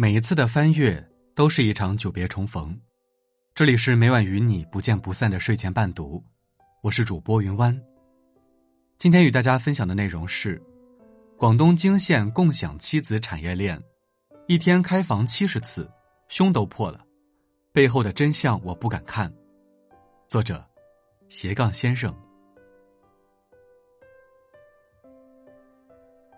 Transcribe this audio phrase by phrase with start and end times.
[0.00, 1.04] 每一次的翻阅
[1.34, 2.80] 都是一场久别重逢。
[3.52, 6.24] 这里是每晚与你不见不散的睡前伴读，
[6.84, 7.76] 我是主播云湾。
[8.96, 10.62] 今天与大家分享的内容是：
[11.36, 13.82] 广东泾县共享妻子产业链，
[14.46, 15.90] 一天开房七十次，
[16.28, 17.04] 胸都破了，
[17.72, 19.28] 背后的真相我不敢看。
[20.28, 20.64] 作者：
[21.28, 22.16] 斜杠先生。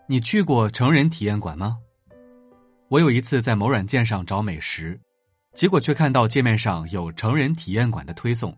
[0.09, 1.79] 你去过成人体验馆吗？
[2.91, 4.99] 我有一次在某软件上找美食，
[5.55, 8.53] 结果却看到界面上有成人体验馆的推送，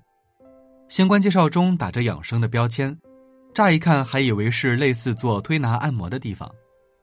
[0.88, 2.98] 相关介绍中打着养生的标签，
[3.52, 6.50] 乍一看还以为是类似做推拿按摩的地方，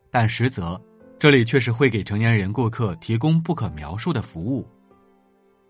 [0.10, 0.82] 但实则
[1.20, 4.68] 这里却是会给成年人顾客提供不可描述的服务。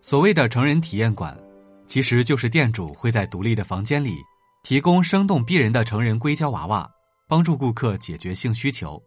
[0.00, 1.38] 所谓的成人体验馆，
[1.86, 4.16] 其实就是店主会在独立的房间里
[4.62, 6.90] 提供生动逼人的成人硅胶娃娃，
[7.28, 8.98] 帮助顾客解决性需求。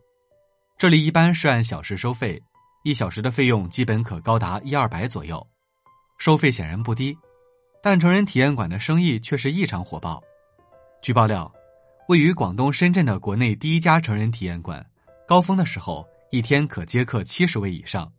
[0.84, 2.44] 这里一般是按小时收费，
[2.84, 5.42] 一小时的费用基本可高达一二百左右，
[6.17, 7.17] 收费显然不低，
[7.81, 10.22] 但成人体验馆的生意却是异常火爆。
[11.02, 11.50] 据爆料，
[12.09, 14.86] 位于广东深圳的国内第一家成人体验馆，
[15.25, 18.12] 高峰的时候一天可接客七十位以上，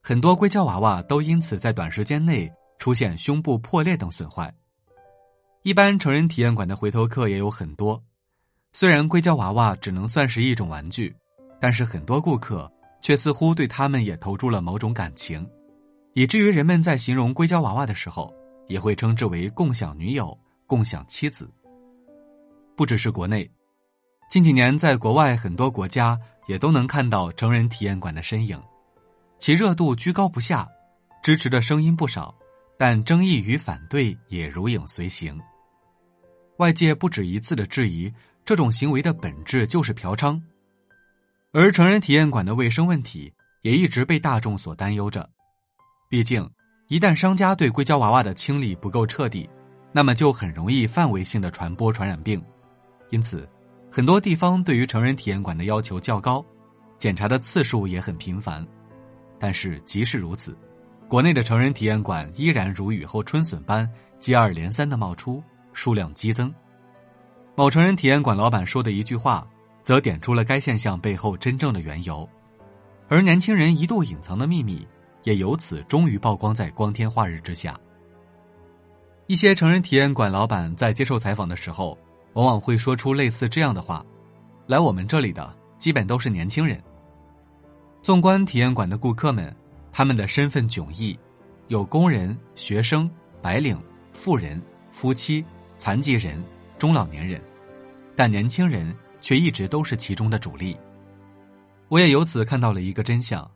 [0.00, 2.48] 很多硅胶娃娃都因此在短时间内
[2.78, 4.54] 出现胸部破裂等损坏。
[5.64, 8.00] 一般成人体验馆的回头客也有很多，
[8.72, 11.12] 虽然硅胶娃娃只能算是一种玩具。
[11.62, 12.68] 但是很多顾客
[13.00, 15.48] 却似乎对他们也投注了某种感情，
[16.12, 18.34] 以至于人们在形容硅胶娃娃的时候，
[18.66, 21.48] 也会称之为“共享女友”“共享妻子”。
[22.74, 23.48] 不只是国内，
[24.28, 26.18] 近几年在国外很多国家
[26.48, 28.60] 也都能看到成人体验馆的身影，
[29.38, 30.68] 其热度居高不下，
[31.22, 32.34] 支持的声音不少，
[32.76, 35.40] 但争议与反对也如影随形。
[36.56, 38.12] 外界不止一次的质疑，
[38.44, 40.42] 这种行为的本质就是嫖娼。
[41.54, 45.28] 而成人体验馆的卫生问题也一直被大众所担忧着，
[46.08, 46.48] 毕竟
[46.88, 49.46] 一旦商家对硅胶娃娃的清理不够彻底，
[49.92, 52.42] 那么就很容易范围性的传播传染病。
[53.10, 53.46] 因此，
[53.90, 56.42] 很多地方对于成人体验馆的要求较高，
[56.98, 58.66] 检查的次数也很频繁。
[59.38, 60.56] 但是即使如此，
[61.06, 63.86] 国内的成人体验馆依然如雨后春笋般
[64.18, 66.50] 接二连三的冒出，数量激增。
[67.54, 69.46] 某成人体验馆老板说的一句话。
[69.82, 72.28] 则点出了该现象背后真正的缘由，
[73.08, 74.86] 而年轻人一度隐藏的秘密，
[75.24, 77.78] 也由此终于曝光在光天化日之下。
[79.26, 81.98] 一些成人体验馆老板在接受采访的时候，
[82.34, 84.04] 往往会说出类似这样的话
[84.66, 86.80] ：“来我们这里的基本都是年轻人。”
[88.02, 89.54] 纵观体验馆的顾客们，
[89.92, 91.18] 他们的身份迥异，
[91.68, 93.10] 有工人、学生、
[93.40, 93.80] 白领、
[94.12, 94.60] 富人、
[94.90, 95.44] 夫妻、
[95.78, 96.42] 残疾人、
[96.78, 97.40] 中老年人，
[98.14, 98.94] 但年轻人。
[99.22, 100.76] 却一直都是其中的主力。
[101.88, 103.50] 我也由此看到了一个真相：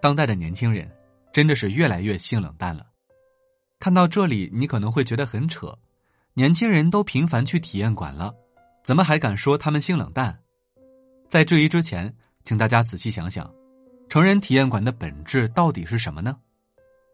[0.00, 0.90] 当代的年轻人
[1.32, 2.86] 真的是越来越性冷淡了。
[3.78, 5.76] 看到这里，你可能会觉得很扯，
[6.34, 8.34] 年轻人都频繁去体验馆了，
[8.82, 10.38] 怎么还敢说他们性冷淡？
[11.28, 13.52] 在质疑之前，请大家仔细想想，
[14.08, 16.36] 成人体验馆的本质到底是什么呢？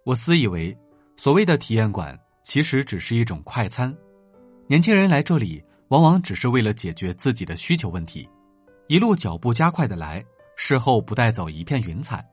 [0.04, 0.76] 我私以为，
[1.16, 3.96] 所谓的体验馆其实只是一种快餐，
[4.66, 5.62] 年轻人来这里。
[5.88, 8.28] 往往只是为了解决自己的需求问题，
[8.88, 10.24] 一路脚步加快的来，
[10.56, 12.26] 事后不带走一片云彩。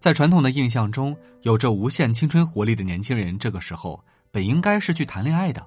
[0.00, 5.64] 在传统的印象中，有着无限青春活力的年轻人，这个时候本应该是去谈恋爱的。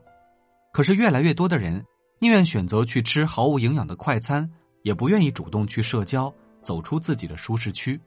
[0.73, 1.81] 可是越来越多的人
[2.19, 4.49] 宁愿选择去吃毫无营养的快餐，
[4.81, 6.33] 也不愿意主动去社交，
[6.63, 7.99] 走出自己的舒适区，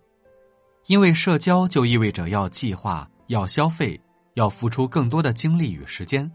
[0.87, 3.99] 因为社交就意味着要计划、要消费、
[4.35, 6.31] 要付出更多的精力与时间，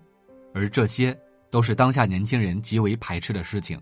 [0.54, 1.16] 而这些。
[1.54, 3.80] 都是当下年轻人极为排斥的事情，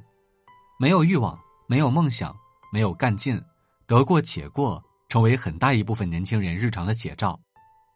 [0.78, 2.36] 没有欲望，没有梦想，
[2.70, 3.42] 没有干劲，
[3.88, 7.40] 得过且过，成为很大一部分年轻人日常的写照。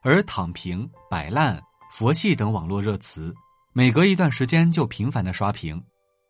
[0.01, 3.35] 而躺平、摆烂、佛系等网络热词，
[3.73, 5.83] 每隔一段时间就频繁的刷屏，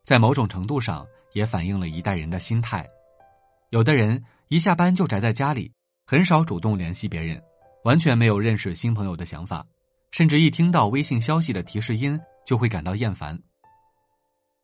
[0.03, 2.83] 在某种程度上也反映了一代人的心态。
[3.69, 5.71] 有的人一下班就宅在家里，
[6.07, 7.39] 很少主动联系别人，
[7.83, 9.63] 完全没有认识新朋友的想法，
[10.09, 12.19] 甚至一听到微信消息的提示音。
[12.45, 13.37] 就会感到厌烦。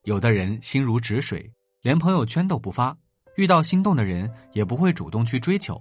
[0.04, 1.51] 有的人心如止水，
[1.81, 2.98] 连朋友圈都不发，
[3.38, 5.80] 遇到心动的人也不会主动去追求，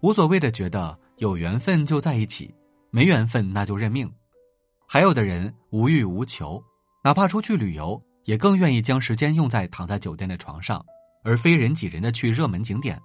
[0.00, 2.54] 无所谓的觉得有缘分就在一起，
[2.90, 4.10] 没缘分那就认命。
[4.88, 6.62] 还有的人无欲无求，
[7.04, 10.84] 哪怕出去旅游，也更愿意将时间用在躺在酒店的床上，
[11.24, 13.00] 而非人挤人的去热门景点。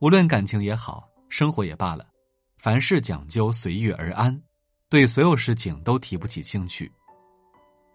[0.00, 2.04] 无论感情也好，生活也罢了，
[2.58, 4.42] 凡事讲究随遇而安，
[4.88, 6.90] 对所有事情都提不起兴趣。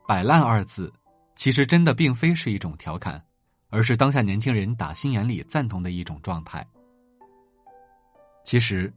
[0.07, 0.91] 摆烂二字，
[1.35, 3.21] 其实真的并非是一种调侃，
[3.69, 6.65] 而是当下年轻人打心眼里赞同的一种状态。
[8.45, 8.91] 其实，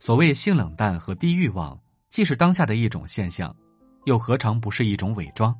[0.00, 1.78] 所谓性冷淡和低欲望，
[2.08, 3.54] 既是当下的一种现象，
[4.06, 5.54] 又何尝不是一种伪装？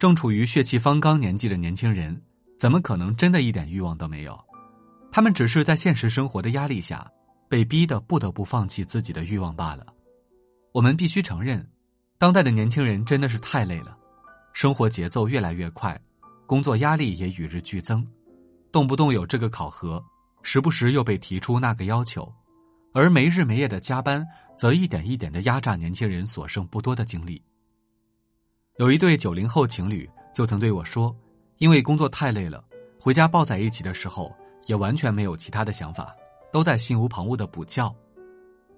[0.00, 2.20] 正处于血气方刚年纪的年轻人，
[2.58, 4.36] 怎么可能真的一点欲望都没有？
[5.12, 7.08] 他们只是在现实生活的压力下，
[7.48, 9.86] 被逼得不得不放弃自己的欲望罢了。
[10.72, 11.64] 我们必须承认，
[12.18, 13.96] 当代的年轻人真的是太累了，
[14.54, 16.00] 生活节奏越来越快，
[16.46, 18.06] 工作压力也与日俱增，
[18.72, 20.02] 动不动有这个考核，
[20.42, 22.32] 时不时又被提出那个要求，
[22.94, 24.26] 而没日没夜的加班，
[24.56, 27.42] 则一点一点的压榨年轻人所剩不多的精力。
[28.78, 31.14] 有一对九零后情侣就曾对我说
[31.58, 32.64] ：“因为工作太累了，
[32.98, 34.34] 回家抱在一起的时候
[34.64, 36.16] 也完全没有其他的想法，
[36.50, 37.94] 都在心无旁骛的补觉。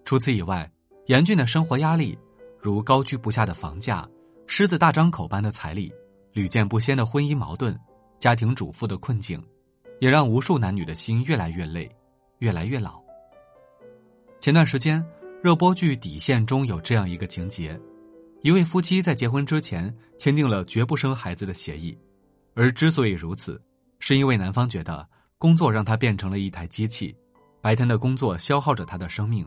[0.04, 0.68] 除此以外，
[1.06, 2.18] 严峻的生活压力，
[2.60, 4.08] 如高居不下的房价、
[4.46, 5.92] 狮子大张口般的彩礼、
[6.32, 7.78] 屡见不鲜的婚姻矛盾、
[8.18, 9.42] 家庭主妇的困境，
[10.00, 11.90] 也让无数男女的心越来越累，
[12.38, 13.00] 越来越老。”
[14.40, 15.04] 前段时间，
[15.42, 17.78] 热播剧《底线》中有这样一个情节。
[18.42, 21.98] 一位夫妻在结婚之前签订了绝不生孩子的协议，
[22.54, 23.60] 而之所以如此，
[23.98, 25.04] 是因为男方觉得
[25.38, 27.14] 工作让他变成了一台机器，
[27.60, 29.44] 白天的工作消耗着他的生命，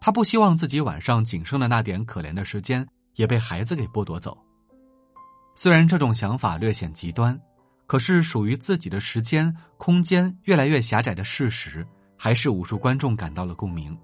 [0.00, 4.36] 他不希望自己晚上仅剩的那点可怜的时间也被孩子给剥夺走。
[5.54, 7.38] 虽然这种想法略显极端，
[7.86, 11.86] 可是属于自己的时间空间越来越狭窄的事实，
[12.16, 13.96] 还是无数观众感到了共鸣。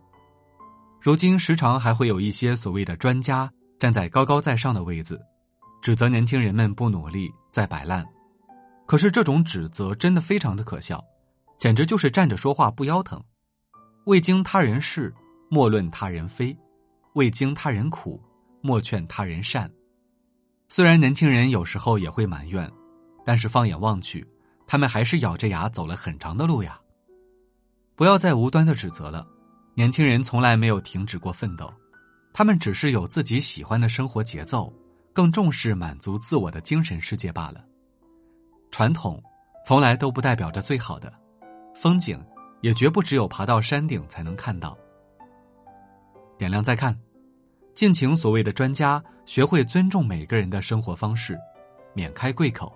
[1.00, 3.50] 如今时常还会有一些所谓的专家。
[3.78, 5.20] 站在高高在上的位子，
[5.82, 8.02] 指责年轻人们不努力，在摆烂。
[8.86, 11.04] 可是这种指责真的非常的可笑，
[11.58, 13.22] 简直就是站着说话不腰疼。
[14.06, 15.12] 未经他人事，
[15.48, 16.56] 莫论他人非；
[17.14, 18.20] 未经他人苦，
[18.60, 19.70] 莫劝他人善。
[20.68, 22.70] 虽然年轻人有时候也会埋怨，
[23.24, 24.26] 但是放眼望去，
[24.66, 26.80] 他们还是咬着牙走了很长的路呀。
[27.94, 29.26] 不要再无端的指责了，
[29.74, 31.72] 年轻人从来没有停止过奋斗。
[32.32, 34.70] 他们只是有自己喜欢的生活节奏，
[35.14, 37.64] 更重视满足自我的精神世界罢了。
[38.70, 39.22] 传统
[39.64, 41.10] 从来都不代表着最好的
[41.74, 42.22] 风景，
[42.60, 44.76] 也绝不只有爬到山顶才能看到。
[46.38, 46.98] 点亮再看，
[47.74, 51.38] 敬请所谓的专家学会尊重每个人的生活方式，
[51.94, 52.72] 免开贵口，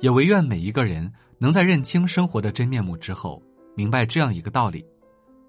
[0.00, 3.42] 也唯愿每一个人能在认清生活的真面目之后，
[3.74, 4.84] 明白这样一个道理：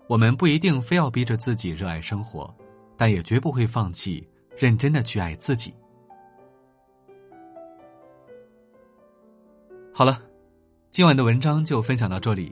[0.08, 2.54] 我们不一定非要逼着自己热爱生活。
[3.00, 5.72] 但也绝不会放弃认真的去爱自己。
[9.94, 10.20] 好了，
[10.90, 12.52] 今晚的文章就分享到这里。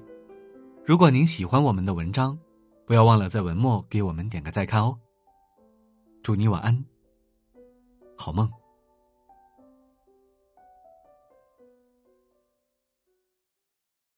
[0.85, 2.37] 如果您喜欢我们的文章，
[2.85, 4.97] 不要忘了在文末给我们点个再看哦。
[6.21, 6.85] 祝你晚安，
[8.15, 8.49] 好梦。